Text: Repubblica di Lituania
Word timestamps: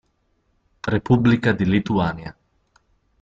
Repubblica 0.87 1.51
di 1.53 1.63
Lituania 1.65 2.35